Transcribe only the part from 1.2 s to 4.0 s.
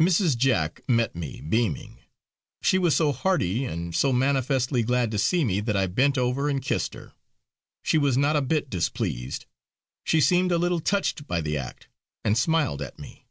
beaming. She was so hearty, and